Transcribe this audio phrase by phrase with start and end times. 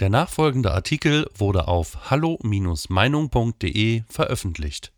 [0.00, 4.92] Der nachfolgende Artikel wurde auf hallo-meinung.de veröffentlicht.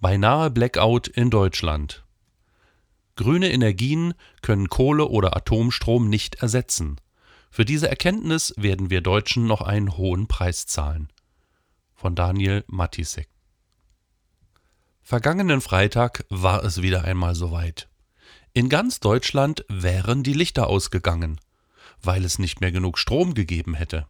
[0.00, 2.04] Beinahe Blackout in Deutschland.
[3.14, 7.00] Grüne Energien können Kohle oder Atomstrom nicht ersetzen.
[7.50, 11.12] Für diese Erkenntnis werden wir Deutschen noch einen hohen Preis zahlen.
[11.94, 13.28] Von Daniel Matisek.
[15.02, 17.88] Vergangenen Freitag war es wieder einmal soweit.
[18.54, 21.38] In ganz Deutschland wären die Lichter ausgegangen
[22.06, 24.06] weil es nicht mehr genug Strom gegeben hätte.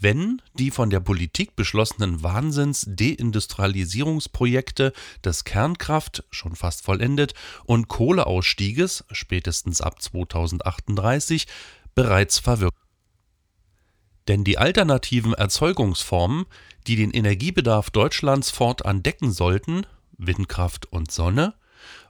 [0.00, 4.92] Wenn die von der Politik beschlossenen Wahnsinns-Deindustrialisierungsprojekte
[5.24, 11.48] des Kernkraft schon fast vollendet und Kohleausstieges spätestens ab 2038
[11.96, 12.78] bereits verwirkt.
[14.28, 16.46] Denn die alternativen Erzeugungsformen,
[16.86, 19.84] die den Energiebedarf Deutschlands fortan decken sollten,
[20.16, 21.54] Windkraft und Sonne,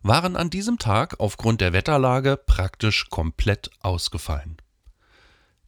[0.03, 4.59] waren an diesem Tag aufgrund der Wetterlage praktisch komplett ausgefallen.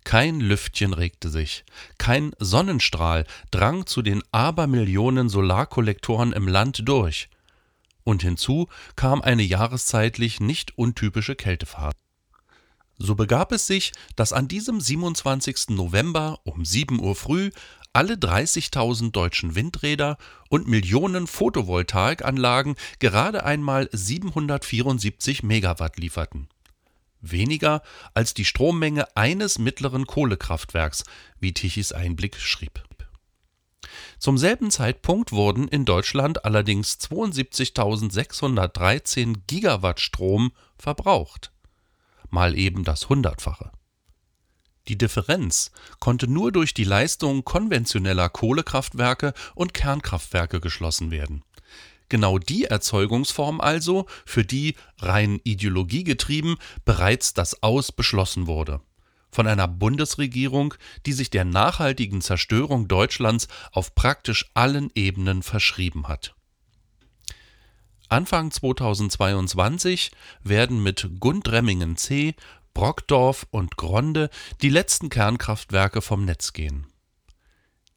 [0.05, 1.65] Kein Lüftchen regte sich,
[1.99, 7.29] kein Sonnenstrahl drang zu den Abermillionen Solarkollektoren im Land durch.
[8.03, 11.97] Und hinzu kam eine jahreszeitlich nicht untypische Kältephase.
[13.03, 15.71] So begab es sich, dass an diesem 27.
[15.71, 17.51] November um 7 Uhr früh
[17.93, 20.17] alle 30.000 deutschen Windräder
[20.49, 26.49] und Millionen Photovoltaikanlagen gerade einmal 774 Megawatt lieferten
[27.21, 27.83] weniger
[28.15, 31.03] als die Strommenge eines mittleren Kohlekraftwerks,
[31.39, 32.85] wie Tichys Einblick schrieb.
[34.19, 41.53] Zum selben Zeitpunkt wurden in Deutschland allerdings 72.613 Gigawatt Strom verbraucht,
[42.29, 43.73] mal eben das Hundertfache.
[44.89, 51.43] Die Differenz konnte nur durch die Leistung konventioneller Kohlekraftwerke und Kernkraftwerke geschlossen werden
[52.11, 58.83] genau die Erzeugungsform also, für die, rein ideologiegetrieben, bereits das Aus beschlossen wurde.
[59.33, 60.75] Von einer Bundesregierung,
[61.07, 66.35] die sich der nachhaltigen Zerstörung Deutschlands auf praktisch allen Ebenen verschrieben hat.
[68.09, 70.11] Anfang 2022
[70.43, 72.35] werden mit Gundremmingen C,
[72.75, 74.31] Brockdorf und Gronde
[74.63, 76.89] die letzten Kernkraftwerke vom Netz gehen.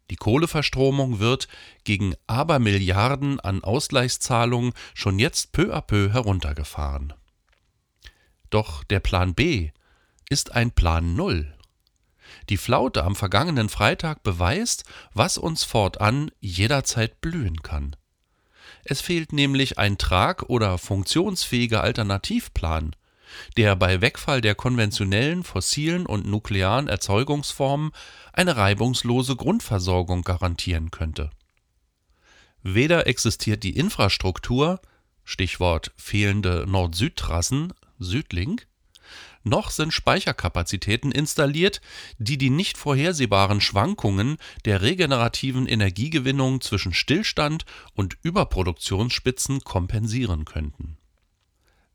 [0.10, 1.48] Die Kohleverstromung wird
[1.84, 7.14] gegen Abermilliarden an Ausgleichszahlungen schon jetzt peu à peu heruntergefahren.
[8.50, 9.72] Doch der Plan B
[10.30, 11.56] ist ein Plan Null.
[12.50, 17.96] Die Flaute am vergangenen Freitag beweist, was uns fortan jederzeit blühen kann.
[18.84, 22.96] Es fehlt nämlich ein trag- oder funktionsfähiger Alternativplan,
[23.58, 27.92] der bei Wegfall der konventionellen fossilen und nuklearen Erzeugungsformen
[28.32, 31.30] eine reibungslose Grundversorgung garantieren könnte.
[32.62, 34.82] Weder existiert die Infrastruktur
[35.26, 38.68] Stichwort fehlende Nord-Süd-Trassen Südlink
[39.44, 41.82] noch sind Speicherkapazitäten installiert,
[42.18, 50.98] die die nicht vorhersehbaren Schwankungen der regenerativen Energiegewinnung zwischen Stillstand und Überproduktionsspitzen kompensieren könnten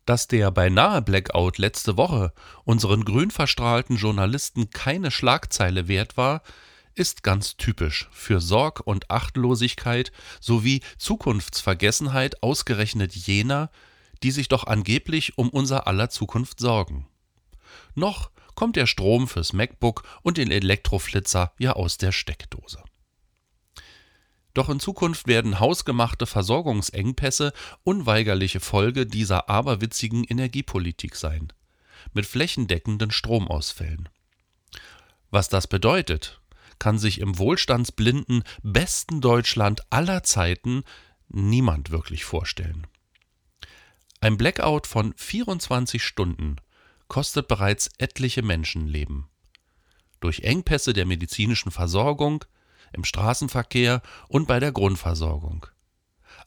[0.09, 2.33] dass der beinahe Blackout letzte Woche
[2.65, 6.41] unseren grün verstrahlten Journalisten keine Schlagzeile wert war,
[6.95, 10.11] ist ganz typisch für Sorg und Achtlosigkeit
[10.41, 13.71] sowie Zukunftsvergessenheit ausgerechnet jener,
[14.23, 17.07] die sich doch angeblich um unser aller Zukunft sorgen.
[17.95, 22.83] Noch kommt der Strom fürs MacBook und den Elektroflitzer ja aus der Steckdose.
[24.59, 27.53] Doch in Zukunft werden hausgemachte Versorgungsengpässe
[27.85, 31.53] unweigerliche Folge dieser aberwitzigen Energiepolitik sein,
[32.13, 34.09] mit flächendeckenden Stromausfällen.
[35.31, 36.41] Was das bedeutet,
[36.81, 40.83] kann sich im wohlstandsblinden besten Deutschland aller Zeiten
[41.29, 42.85] niemand wirklich vorstellen.
[44.21, 46.57] Ein Blackout von 24 Stunden
[47.07, 49.29] kostet bereits etliche Menschenleben.
[50.19, 52.45] Durch Engpässe der medizinischen Versorgung,
[52.93, 55.67] im Straßenverkehr und bei der Grundversorgung.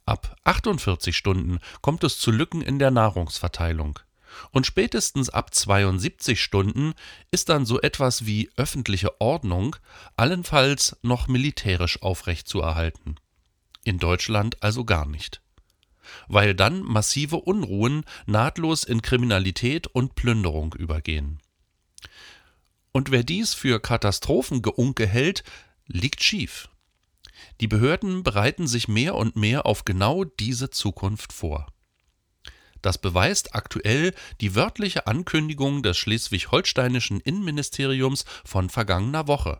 [0.06, 4.00] Ab 48 Stunden kommt es zu Lücken in der Nahrungsverteilung.
[4.51, 6.94] Und spätestens ab 72 Stunden
[7.31, 9.75] ist dann so etwas wie öffentliche Ordnung
[10.15, 13.15] allenfalls noch militärisch aufrechtzuerhalten.
[13.83, 15.42] In Deutschland also gar nicht.
[16.27, 21.39] Weil dann massive Unruhen nahtlos in Kriminalität und Plünderung übergehen.
[22.92, 25.44] Und wer dies für Katastrophengeunke hält,
[25.91, 26.69] liegt schief.
[27.59, 31.67] Die Behörden bereiten sich mehr und mehr auf genau diese Zukunft vor.
[32.81, 39.59] Das beweist aktuell die wörtliche Ankündigung des schleswig-holsteinischen Innenministeriums von vergangener Woche.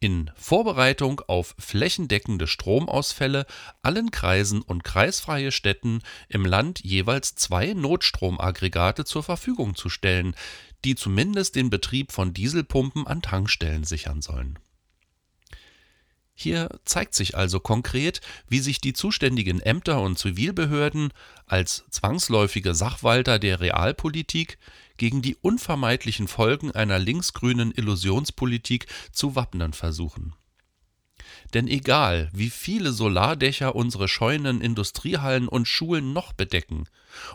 [0.00, 3.46] In Vorbereitung auf flächendeckende Stromausfälle
[3.82, 10.36] allen Kreisen und kreisfreie Städten im Land jeweils zwei Notstromaggregate zur Verfügung zu stellen,
[10.84, 14.60] die zumindest den Betrieb von Dieselpumpen an Tankstellen sichern sollen.
[16.40, 21.12] Hier zeigt sich also konkret, wie sich die zuständigen Ämter und Zivilbehörden
[21.46, 24.56] als zwangsläufige Sachwalter der Realpolitik
[24.98, 30.32] gegen die unvermeidlichen Folgen einer linksgrünen Illusionspolitik zu wappnen versuchen.
[31.54, 36.84] Denn egal, wie viele Solardächer unsere Scheunen, Industriehallen und Schulen noch bedecken,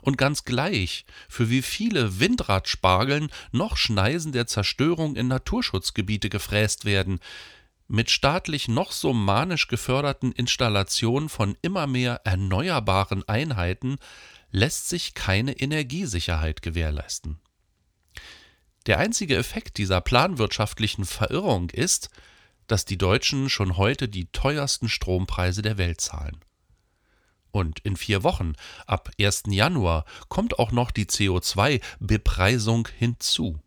[0.01, 7.19] und ganz gleich, für wie viele Windradspargeln noch Schneisen der Zerstörung in Naturschutzgebiete gefräst werden,
[7.93, 13.97] mit staatlich noch so manisch geförderten Installationen von immer mehr erneuerbaren Einheiten
[14.49, 17.37] lässt sich keine Energiesicherheit gewährleisten.
[18.87, 22.09] Der einzige Effekt dieser planwirtschaftlichen Verirrung ist,
[22.65, 26.39] dass die Deutschen schon heute die teuersten Strompreise der Welt zahlen.
[27.51, 28.53] Und in vier Wochen,
[28.87, 29.43] ab 1.
[29.49, 33.59] Januar, kommt auch noch die CO2-Bepreisung hinzu.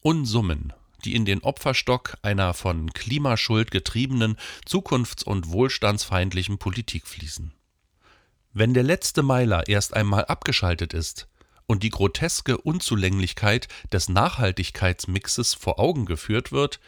[0.00, 0.72] Unsummen,
[1.04, 7.52] die in den Opferstock einer von Klimaschuld getriebenen, zukunfts- und wohlstandsfeindlichen Politik fließen.
[8.52, 11.28] Wenn der letzte Meiler erst einmal abgeschaltet ist
[11.66, 16.80] und die groteske Unzulänglichkeit des Nachhaltigkeitsmixes vor Augen geführt wird,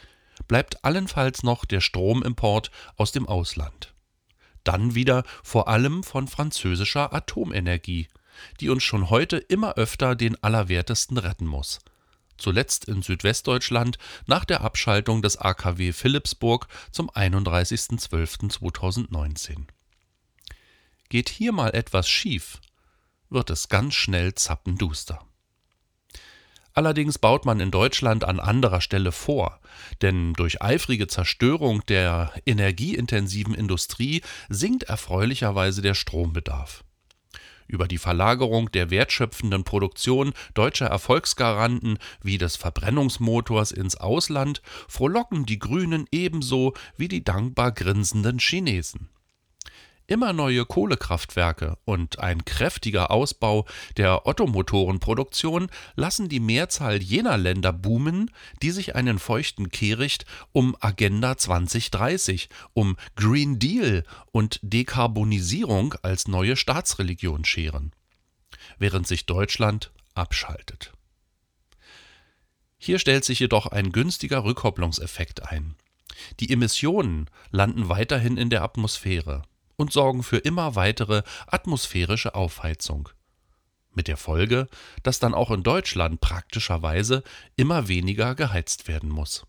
[0.47, 3.95] bleibt allenfalls noch der Stromimport aus dem Ausland.
[4.63, 8.09] Dann wieder vor allem von französischer Atomenergie,
[8.61, 11.81] die uns schon heute immer öfter den Allerwertesten retten muss–
[12.37, 19.67] zuletzt in Südwestdeutschland nach der Abschaltung des AKW Philippsburg zum 31.12.2019.
[21.09, 22.61] Geht hier mal etwas schief,
[23.31, 25.25] wird es ganz schnell zappenduster.
[26.73, 29.61] Allerdings baut man in Deutschland an anderer Stelle vor,
[30.03, 36.83] denn durch eifrige Zerstörung der energieintensiven Industrie sinkt erfreulicherweise der Strombedarf
[37.67, 45.59] über die Verlagerung der wertschöpfenden Produktion deutscher Erfolgsgaranten wie des Verbrennungsmotors ins Ausland frohlocken die
[45.59, 49.09] Grünen ebenso wie die dankbar grinsenden Chinesen
[50.07, 53.67] immer neue Kohlekraftwerke und ein kräftiger Ausbau
[53.97, 58.31] der Ottomotorenproduktion lassen die Mehrzahl jener Länder boomen,
[58.63, 66.57] die sich einen feuchten Kehricht um Agenda 2030, um Green Deal und Dekarbonisierung als neue
[66.57, 67.93] Staatsreligion scheren,
[68.79, 70.93] während sich Deutschland abschaltet.
[72.77, 75.75] Hier stellt sich jedoch ein günstiger Rückkopplungseffekt ein.
[76.41, 79.43] Die Emissionen landen weiterhin in der Atmosphäre
[79.77, 83.09] und sorgen für immer weitere atmosphärische Aufheizung.
[83.93, 84.69] Mit der Folge,
[85.03, 87.23] dass dann auch in Deutschland praktischerweise
[87.57, 89.47] immer weniger geheizt werden muss.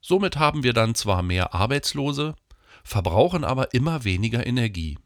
[0.00, 2.34] Somit haben wir dann zwar mehr Arbeitslose,
[2.82, 4.98] verbrauchen aber immer weniger Energie.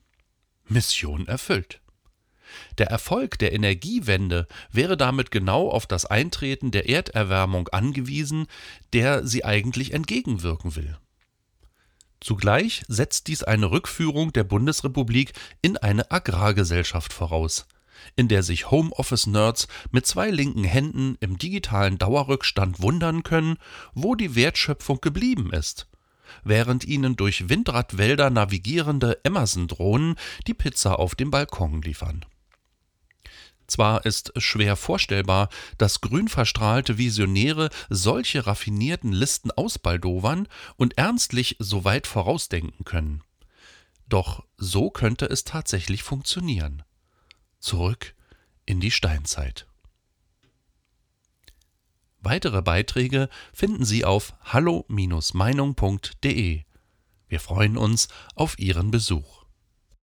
[0.68, 1.80] Mission erfüllt.
[2.78, 8.46] Der Erfolg der Energiewende wäre damit genau auf das Eintreten der Erderwärmung angewiesen,
[8.92, 10.98] der sie eigentlich entgegenwirken will.
[12.22, 17.66] Zugleich setzt dies eine Rückführung der Bundesrepublik in eine Agrargesellschaft voraus,
[18.14, 23.56] in der sich Homeoffice-Nerds mit zwei linken Händen im digitalen Dauerrückstand wundern können,
[23.92, 25.88] wo die Wertschöpfung geblieben ist,
[26.44, 30.14] während ihnen durch Windradwälder navigierende Amazon-Drohnen
[30.46, 32.24] die Pizza auf dem Balkon liefern
[33.72, 35.48] zwar ist schwer vorstellbar,
[35.78, 43.24] dass grün verstrahlte Visionäre solche raffinierten Listen ausbaldowern und ernstlich so weit vorausdenken können.
[44.08, 46.82] Doch so könnte es tatsächlich funktionieren.
[47.58, 48.14] Zurück
[48.66, 49.66] in die Steinzeit.
[52.20, 56.62] Weitere Beiträge finden Sie auf hallo-meinung.de.
[57.28, 59.41] Wir freuen uns auf Ihren Besuch.